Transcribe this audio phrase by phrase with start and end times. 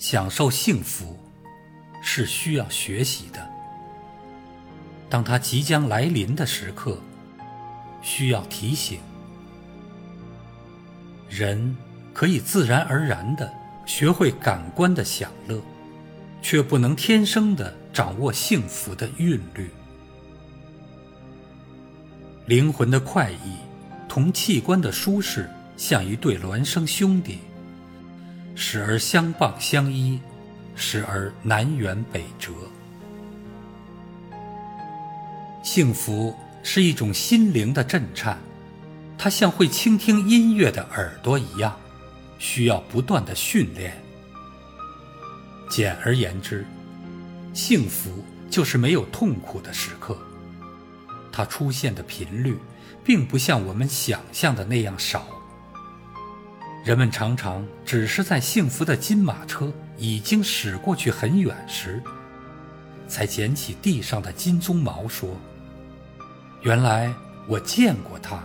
[0.00, 1.14] 享受幸福
[2.02, 3.48] 是需要学习的。
[5.10, 6.98] 当它即将来临的时刻，
[8.00, 8.98] 需要提醒。
[11.28, 11.76] 人
[12.14, 13.52] 可以自然而然地
[13.84, 15.60] 学会感官的享乐，
[16.40, 19.70] 却不能天生地掌握幸福的韵律。
[22.46, 23.58] 灵魂的快意
[24.08, 27.40] 同器官的舒适，像一对孪生兄弟，
[28.62, 30.20] 时而相傍相依，
[30.76, 32.52] 时而南辕北辙。
[35.62, 38.38] 幸福是一种心灵的震颤。
[39.16, 41.74] 它像会倾听音乐的耳朵一样，
[42.38, 43.98] 需要不断的训练。
[45.70, 46.66] 简而言之，
[47.54, 50.18] 幸福就是没有痛苦的时刻。
[51.32, 52.58] 它出现的频率，
[53.02, 55.26] 并不像我们想象的那样少。
[56.82, 62.02] 人们常常只是在幸福的金马车已经驶过去很远时，
[63.06, 65.36] 才捡起地上的金鬃毛，说
[66.62, 67.12] ：“原来
[67.46, 68.40] 我见过它。”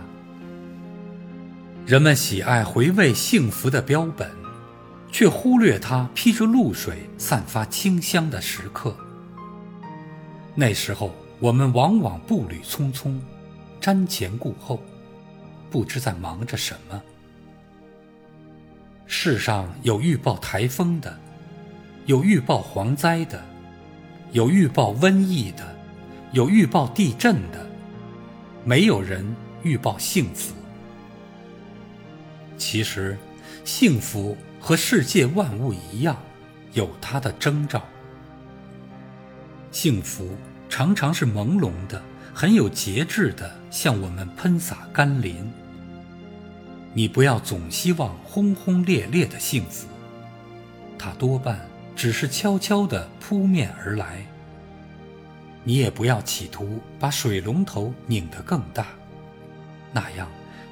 [1.88, 4.30] 人们喜爱回味幸福的标本，
[5.11, 8.94] 却忽略它披着露水、散发清香的时刻。
[10.56, 13.17] 那时候，我们往往步履匆匆，
[13.80, 14.81] 瞻前顾后，
[15.72, 17.02] 不知在忙着什么。
[19.28, 21.18] 世上有预报台风的，
[22.06, 23.44] 有预报蝗灾的，
[24.31, 25.66] 有预报瘟疫的，
[26.31, 27.68] 有预报地震的，
[28.64, 29.26] 没有人
[29.64, 30.53] 预报幸福。
[32.56, 33.18] 其实，
[33.64, 36.16] 幸福和世界万物一样，
[36.73, 37.81] 有它的征兆。
[39.72, 40.38] 幸福
[40.70, 42.00] 常常是朦胧的，
[42.31, 45.52] 很有节制的向我们喷洒甘霖。
[46.95, 49.85] 你不要总希望轰轰烈烈的幸福，
[50.97, 51.59] 它多半
[51.95, 54.25] 只是悄悄地扑面而来。
[55.63, 58.88] 你也不要企图把水龙头拧得更大，
[59.91, 60.28] 那样。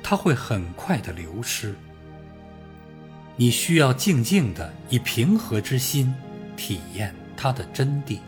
[0.05, 1.73] 它会很快的流失。
[3.37, 6.13] 你需要静静的以平和之心
[6.57, 8.19] 体验它的真谛。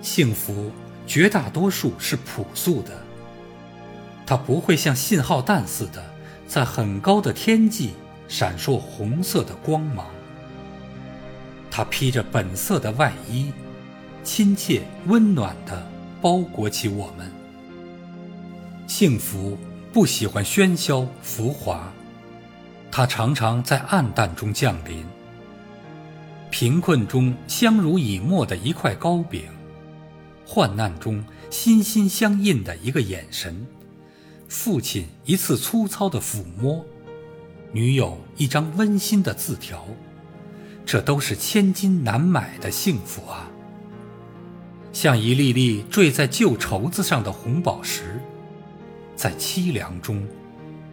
[0.00, 0.72] 幸福
[1.06, 2.98] 绝大多数是朴素的，
[4.26, 6.02] 它不会像信号弹似的
[6.46, 7.92] 在很高的天际
[8.28, 10.06] 闪烁红色的光芒。
[11.70, 13.52] 它披着本色的外衣，
[14.22, 15.86] 亲切温暖地
[16.22, 17.30] 包裹起我们。
[18.86, 19.58] 幸福
[19.92, 21.92] 不喜欢喧嚣浮华，
[22.90, 25.04] 它常常在暗淡中降临。
[26.50, 29.42] 贫困中相濡以沫的一块糕饼，
[30.46, 33.66] 患难中心心相印的一个眼神，
[34.48, 36.84] 父亲一次粗糙的抚摸，
[37.72, 39.86] 女友一张温馨的字条，
[40.86, 43.50] 这都是千金难买的幸福啊！
[44.92, 48.20] 像一粒粒坠在旧绸子上的红宝石。
[49.16, 50.26] 在凄凉中，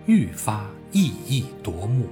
[0.06, 2.08] 愈发熠熠夺目。